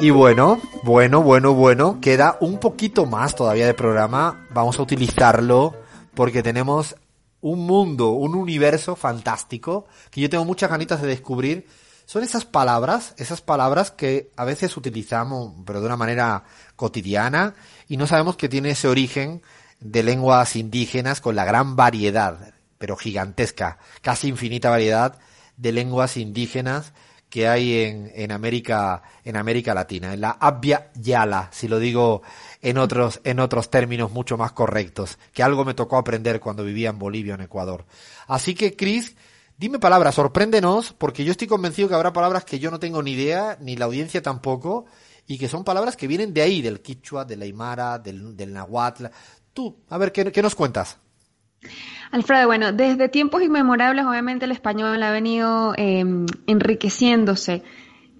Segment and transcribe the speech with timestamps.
[0.00, 4.46] Y bueno, bueno, bueno, bueno, queda un poquito más todavía de programa.
[4.50, 5.74] Vamos a utilizarlo
[6.14, 6.94] porque tenemos
[7.40, 11.66] un mundo, un universo fantástico que yo tengo muchas ganitas de descubrir.
[12.06, 16.44] Son esas palabras, esas palabras que a veces utilizamos, pero de una manera
[16.76, 17.54] cotidiana,
[17.88, 19.42] y no sabemos que tiene ese origen
[19.80, 25.18] de lenguas indígenas con la gran variedad, pero gigantesca, casi infinita variedad
[25.56, 26.92] de lenguas indígenas
[27.28, 32.22] que hay en, en América en América Latina, en la Abya Yala, si lo digo
[32.62, 36.90] en otros en otros términos mucho más correctos, que algo me tocó aprender cuando vivía
[36.90, 37.84] en Bolivia en Ecuador.
[38.26, 39.16] Así que Chris,
[39.56, 43.12] dime palabras, sorpréndenos, porque yo estoy convencido que habrá palabras que yo no tengo ni
[43.12, 44.86] idea, ni la audiencia tampoco,
[45.26, 49.06] y que son palabras que vienen de ahí, del quichua, del aymara, del, del nahuatl.
[49.52, 50.98] Tú, a ver, ¿qué, qué nos cuentas?
[52.10, 56.04] Alfredo, bueno, desde tiempos inmemorables, obviamente el español ha venido eh,
[56.46, 57.62] enriqueciéndose,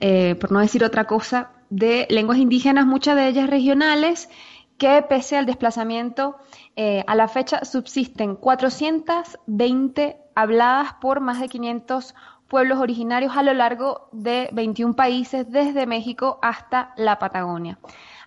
[0.00, 4.28] eh, por no decir otra cosa, de lenguas indígenas, muchas de ellas regionales,
[4.76, 6.36] que pese al desplazamiento,
[6.76, 12.14] eh, a la fecha subsisten 420 habladas por más de 500
[12.46, 17.78] pueblos originarios a lo largo de 21 países, desde México hasta la Patagonia.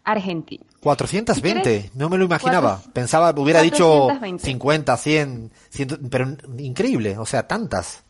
[0.04, 0.66] Argentina.
[0.82, 2.82] 420, no me lo imaginaba.
[2.92, 8.04] Pensaba, hubiera dicho 50, 100, 100, pero increíble, o sea, tantas.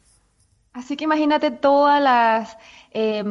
[0.74, 2.58] Así que imagínate todas las
[2.92, 3.24] eh,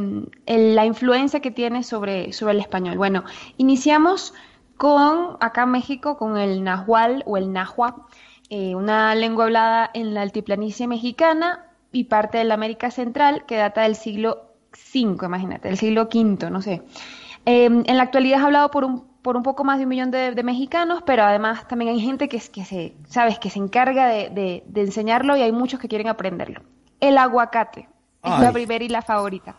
[0.46, 2.98] la influencia que tiene sobre, sobre el español.
[2.98, 3.24] Bueno,
[3.56, 4.34] iniciamos
[4.76, 8.06] con acá en México con el nahual o el nahua,
[8.50, 13.56] eh, una lengua hablada en la altiplanicie mexicana y parte de la América Central que
[13.56, 14.52] data del siglo
[14.94, 16.82] V, imagínate, del siglo V, no sé.
[17.46, 20.10] Eh, en la actualidad es hablado por un, por un poco más de un millón
[20.10, 23.58] de, de mexicanos, pero además también hay gente que, es, que se, sabes, que se
[23.58, 26.62] encarga de, de, de, enseñarlo y hay muchos que quieren aprenderlo.
[27.00, 27.88] El aguacate
[28.22, 29.56] es la primera y la favorita.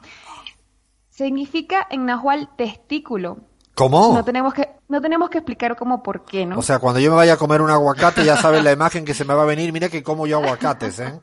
[1.09, 3.39] Significa en nahual testículo.
[3.75, 4.13] ¿Cómo?
[4.13, 6.59] No tenemos que no tenemos que explicar cómo por qué, ¿no?
[6.59, 9.13] O sea, cuando yo me vaya a comer un aguacate, ya sabes la imagen que
[9.13, 9.71] se me va a venir.
[9.71, 11.19] Mira que como yo aguacates, ¿eh?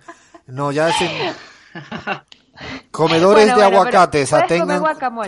[0.47, 0.97] No, ya es...
[2.91, 4.83] Comedores bueno, de bueno, aguacates, atengan,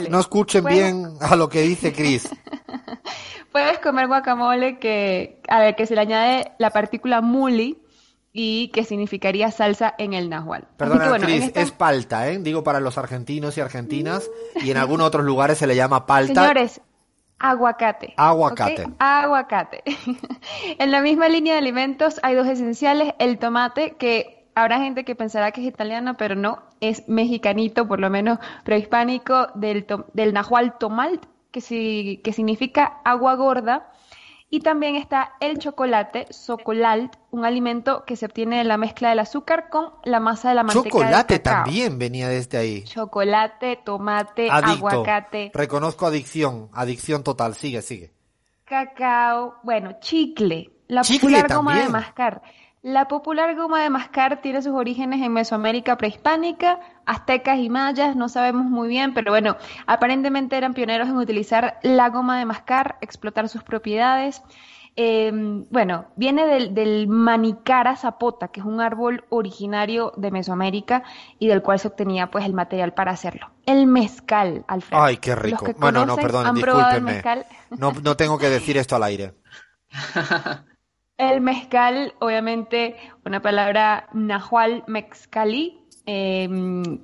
[0.09, 0.79] no escuchen ¿Puedes?
[0.79, 2.29] bien a lo que dice Cris.
[3.53, 7.83] Puedes comer guacamole que, a ver, que se le añade la partícula muli
[8.33, 10.69] y que significaría salsa en el nahual.
[10.77, 11.61] Perdona, bueno, Cris, esta...
[11.61, 12.39] es palta, ¿eh?
[12.39, 14.31] Digo para los argentinos y argentinas,
[14.63, 16.43] y en algunos otros lugares se le llama palta.
[16.43, 16.81] Señores,
[17.41, 18.15] aguacate.
[18.17, 18.83] Aguacate.
[18.83, 18.95] ¿okay?
[19.01, 19.83] Aguacate.
[20.79, 25.15] en la misma línea de alimentos hay dos esenciales, el tomate, que habrá gente que
[25.15, 30.79] pensará que es italiano, pero no, es mexicanito, por lo menos prehispánico, del, del nahual
[30.79, 33.93] tomalt, que, si, que significa agua gorda.
[34.53, 39.21] Y también está el chocolate, socolalt, un alimento que se obtiene de la mezcla del
[39.21, 42.83] azúcar con la masa de la manteca Chocolate también venía desde ahí.
[42.83, 44.89] Chocolate, tomate, Adicto.
[44.89, 45.53] aguacate.
[45.55, 47.55] Reconozco adicción, adicción total.
[47.55, 48.13] Sigue, sigue.
[48.65, 51.77] Cacao, bueno, chicle, la chicle popular también.
[51.77, 52.43] goma de mascar.
[52.83, 58.31] La popular goma de mascar tiene sus orígenes en Mesoamérica prehispánica, aztecas y mayas, no
[58.31, 63.51] sabemos muy bien, pero bueno, aparentemente eran pioneros en utilizar la goma de mascar, explotar
[63.51, 64.43] sus propiedades.
[64.97, 65.31] Eh,
[65.71, 71.03] bueno, viene del, del, manicara zapota, que es un árbol originario de Mesoamérica
[71.39, 73.51] y del cual se obtenía pues el material para hacerlo.
[73.67, 75.03] El mezcal, Alfredo.
[75.03, 75.67] Ay, qué rico.
[75.77, 77.23] bueno, no, perdón, discúlpeme.
[77.77, 79.35] No, no tengo que decir esto al aire.
[81.21, 86.49] El mezcal, obviamente, una palabra nahual mexcali, eh,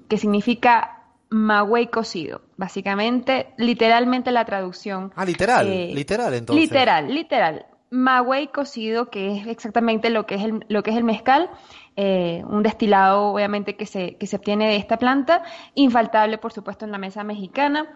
[0.08, 2.40] que significa magüey cocido.
[2.56, 5.12] Básicamente, literalmente la traducción.
[5.16, 6.64] Ah, literal, eh, literal entonces.
[6.64, 7.66] Literal, literal.
[7.90, 11.50] Magüey cocido, que es exactamente lo que es el, lo que es el mezcal,
[11.96, 15.42] eh, un destilado obviamente que se, que se obtiene de esta planta,
[15.74, 17.86] infaltable por supuesto en la mesa mexicana.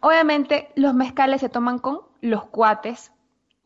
[0.00, 3.12] Obviamente los mezcales se toman con los cuates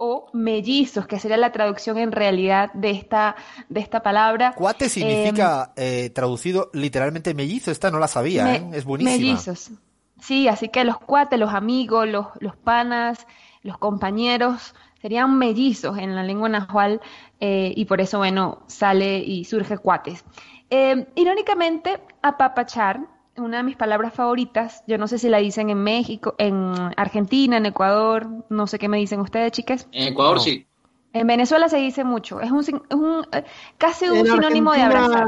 [0.02, 3.36] o mellizos, que sería la traducción en realidad de esta,
[3.68, 4.54] de esta palabra.
[4.56, 8.70] Cuate significa, eh, eh, traducido literalmente mellizo, esta no la sabía, me, ¿eh?
[8.72, 9.18] es buenísima.
[9.18, 9.70] Mellizos.
[10.18, 13.26] Sí, así que los cuates, los amigos, los, los panas,
[13.62, 17.02] los compañeros, serían mellizos en la lengua nahual
[17.38, 20.24] eh, y por eso, bueno, sale y surge cuates.
[20.70, 23.00] Eh, irónicamente, apapachar
[23.40, 24.84] una de mis palabras favoritas.
[24.86, 28.88] Yo no sé si la dicen en México, en Argentina, en Ecuador, no sé qué
[28.88, 29.88] me dicen ustedes, chicas.
[29.92, 30.42] En Ecuador No.
[30.42, 30.66] sí.
[31.12, 33.42] En Venezuela se dice mucho, es un, sin- es un eh,
[33.78, 35.26] casi un En sinónimo de abrazar.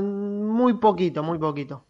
[0.00, 1.84] Muy poquito, muy poquito.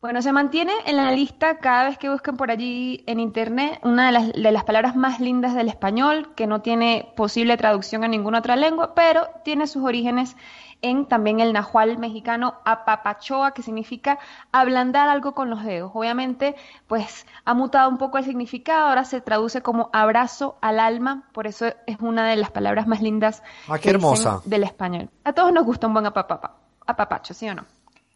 [0.00, 4.06] Bueno, se mantiene en la lista cada vez que busquen por allí en internet una
[4.06, 8.08] de las, de las palabras más lindas del español, que no tiene posible traducción a
[8.08, 10.36] ninguna otra lengua, pero tiene sus orígenes
[10.80, 14.18] en también el nahual mexicano apapachoa, que significa
[14.52, 15.90] ablandar algo con los dedos.
[15.92, 16.56] Obviamente,
[16.86, 21.46] pues ha mutado un poco el significado, ahora se traduce como abrazo al alma, por
[21.46, 24.40] eso es una de las palabras más lindas Ah, qué hermosa.
[24.46, 25.10] del español.
[25.24, 26.52] A todos nos gusta un buen apapapa-
[26.86, 27.66] apapacho, ¿sí o no?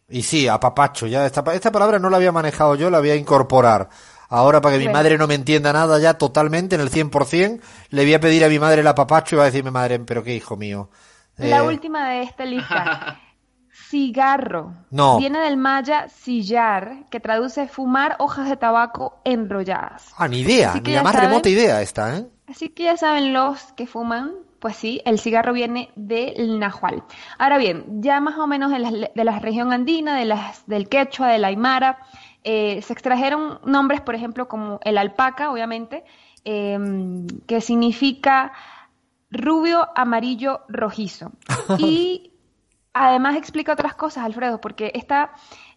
[0.07, 3.15] Y sí, apapacho, ya esta, esta palabra no la había manejado yo, la voy a
[3.15, 3.89] incorporar.
[4.29, 8.03] Ahora para que mi madre no me entienda nada ya totalmente, en el 100%, le
[8.03, 10.35] voy a pedir a mi madre el apapacho y va a decirme, madre, pero qué
[10.35, 10.89] hijo mío.
[11.37, 13.19] La Eh, última de esta lista.
[13.89, 14.73] Cigarro.
[14.89, 15.17] No.
[15.19, 20.11] Viene del maya sillar, que traduce fumar hojas de tabaco enrolladas.
[20.17, 21.29] Ah, ni idea, ni ya la más saben.
[21.29, 22.27] remota idea esta, ¿eh?
[22.47, 27.03] Así que ya saben los que fuman, pues sí, el cigarro viene del nahual.
[27.37, 30.89] Ahora bien, ya más o menos de la, de la región andina, de las, del
[30.89, 31.99] quechua, del aymara,
[32.43, 36.03] eh, se extrajeron nombres, por ejemplo, como el alpaca, obviamente,
[36.43, 38.53] em, que significa
[39.31, 41.31] rubio, amarillo, rojizo.
[41.79, 42.31] Y
[42.93, 45.31] además explica otras cosas, Alfredo, porque esta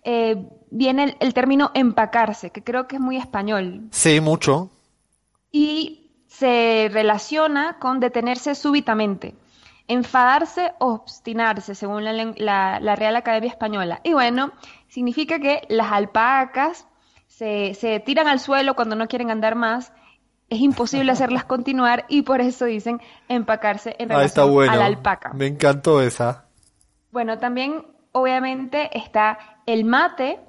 [0.05, 4.71] eh, viene el, el término empacarse, que creo que es muy español Sí, mucho.
[5.51, 5.98] y
[6.39, 9.35] se relaciona con detenerse súbitamente,
[9.89, 14.01] enfadarse o obstinarse, según la, la- la Real Academia Española.
[14.05, 14.53] Y bueno,
[14.89, 16.87] significa que las alpacas
[17.27, 19.93] se, se tiran al suelo cuando no quieren andar más,
[20.51, 24.73] es imposible hacerlas continuar y por eso dicen empacarse en Ah, relación bueno.
[24.73, 25.33] a la alpaca.
[25.35, 26.45] Me encantó esa.
[27.11, 30.41] Bueno, también obviamente está el mate,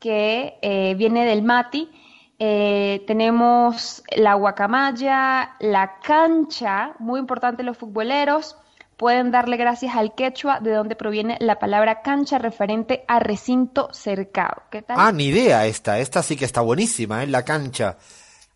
[0.00, 1.90] que eh, viene del mati.
[2.38, 8.56] Eh, tenemos la guacamaya, la cancha, muy importante los futboleros.
[8.96, 14.62] Pueden darle gracias al quechua, de donde proviene la palabra cancha referente a recinto cercado.
[14.70, 14.96] ¿Qué tal?
[14.98, 17.26] Ah, ni idea esta, esta sí que está buenísima, ¿eh?
[17.26, 17.96] La cancha.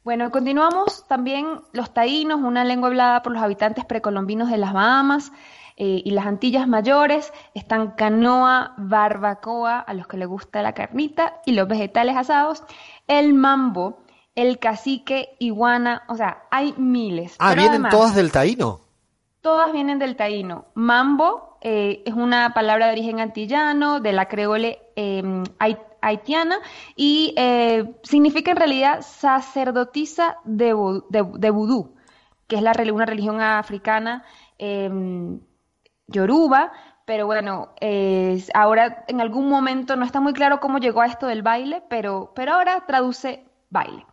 [0.05, 5.33] Bueno, continuamos también los taínos, una lengua hablada por los habitantes precolombinos de las Bahamas
[5.81, 7.33] eh, y las Antillas Mayores.
[7.55, 12.65] Están canoa, barbacoa, a los que les gusta la carnita y los vegetales asados,
[13.07, 14.01] el mambo,
[14.35, 17.35] el cacique, iguana, o sea, hay miles.
[17.39, 18.81] Ah, Pero vienen además, todas del taíno.
[19.41, 20.67] Todas vienen del taíno.
[20.75, 25.23] Mambo eh, es una palabra de origen antillano, de la creole eh,
[25.59, 26.59] hait- haitiana,
[26.97, 30.75] y eh, significa en realidad sacerdotisa de,
[31.09, 31.95] de, de vudú,
[32.47, 34.25] que es la, una religión africana
[34.59, 34.91] eh,
[36.09, 36.73] yoruba,
[37.05, 41.27] pero bueno, eh, ahora en algún momento no está muy claro cómo llegó a esto
[41.27, 44.05] del baile, pero, pero ahora traduce baile.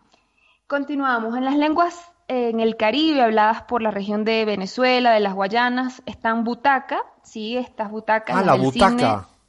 [0.68, 1.36] Continuamos.
[1.36, 5.34] En las lenguas eh, en el Caribe, habladas por la región de Venezuela, de las
[5.34, 8.90] Guayanas, están butaca, sí, estas butacas, Ah, las la del butaca.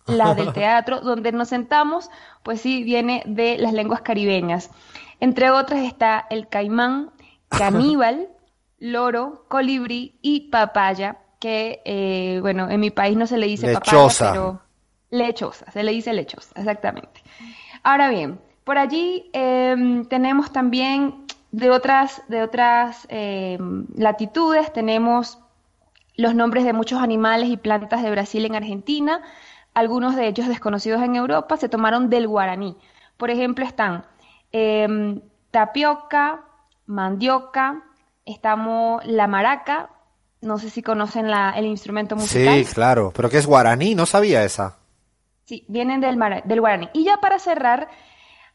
[0.07, 2.11] cine, las del teatro, donde nos sentamos,
[2.43, 4.71] pues sí, viene de las lenguas caribeñas.
[5.21, 7.11] Entre otras está el caimán,
[7.49, 8.29] caníbal,
[8.79, 14.33] loro, colibrí y papaya, que, eh, bueno, en mi país no se le dice Lechosa.
[14.33, 14.61] papaya, pero
[15.11, 17.23] lechosa, se le dice lechosa, exactamente.
[17.85, 25.39] Ahora bien, por allí em, tenemos también de otras, de otras em, latitudes, tenemos
[26.17, 29.23] los nombres de muchos animales y plantas de Brasil en Argentina,
[29.73, 32.77] algunos de ellos desconocidos en Europa, se tomaron del guaraní.
[33.17, 34.05] Por ejemplo, están
[34.51, 35.21] em,
[35.53, 36.41] tapioca,
[36.87, 37.85] mandioca,
[38.25, 39.91] estamos la maraca,
[40.41, 42.65] no sé si conocen la- el instrumento musical.
[42.65, 43.13] Sí, claro.
[43.15, 44.79] Pero que es guaraní, no sabía esa.
[45.45, 46.17] Sí, vienen del,
[46.61, 46.89] guaraní.
[46.93, 47.89] Y ya para cerrar,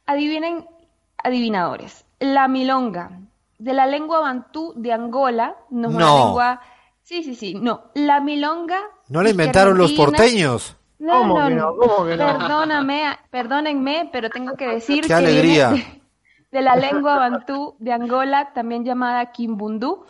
[0.06, 0.66] adivinen,
[1.24, 3.20] adivinadores, la milonga,
[3.58, 6.26] de la lengua bantú de Angola, no es una No.
[6.26, 6.62] lengua...
[7.04, 8.80] Sí, sí, sí, no, la milonga...
[9.10, 10.78] ¿No la inventaron los porteños?
[11.00, 11.62] No, ¿Cómo no, que no?
[11.72, 11.76] no.
[11.78, 12.38] ¿Cómo que no?
[12.38, 15.70] Perdóname, perdónenme, pero tengo que decir ¡Qué que alegría!
[15.72, 16.02] viene
[16.52, 20.06] de, de la lengua bantú de Angola, también llamada kimbundú,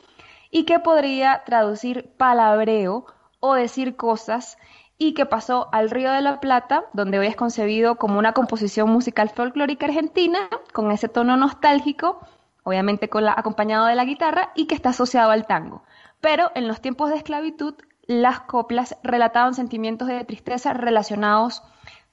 [0.52, 3.06] y que podría traducir palabreo
[3.40, 4.58] o decir cosas,
[4.98, 8.88] y que pasó al Río de la Plata, donde hoy es concebido como una composición
[8.92, 12.20] musical folclórica argentina, con ese tono nostálgico,
[12.62, 15.82] obviamente con la, acompañado de la guitarra, y que está asociado al tango.
[16.20, 17.74] Pero en los tiempos de esclavitud,
[18.06, 21.64] las coplas relataban sentimientos de tristeza relacionados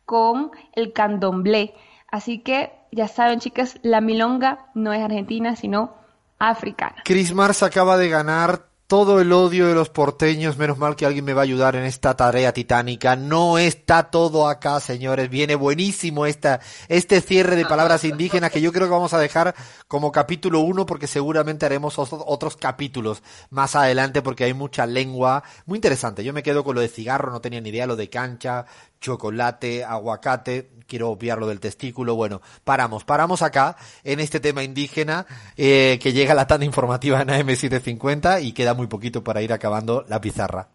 [0.07, 1.75] con el candomblé.
[2.11, 5.98] Así que ya saben, chicas, la milonga no es argentina, sino
[6.39, 6.97] africana.
[7.05, 11.27] Chris Mars acaba de ganar todo el odio de los porteños, menos mal que alguien
[11.27, 13.17] me va a ayudar en esta tarea titánica.
[13.17, 15.29] No está todo acá, señores.
[15.29, 19.55] Viene buenísimo esta, este cierre de palabras indígenas que yo creo que vamos a dejar
[19.89, 25.77] como capítulo uno porque seguramente haremos otros capítulos más adelante porque hay mucha lengua muy
[25.77, 26.25] interesante.
[26.25, 28.65] Yo me quedo con lo de cigarro, no tenía ni idea, lo de cancha,
[29.01, 32.17] chocolate, aguacate, quiero obviar lo del testículo.
[32.17, 35.27] Bueno, paramos, paramos acá en este tema indígena
[35.57, 40.05] eh, que llega la tanda informativa en AM750 y queda muy poquito para ir acabando
[40.09, 40.69] la pizarra.